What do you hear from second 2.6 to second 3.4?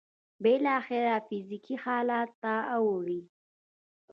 اوړي.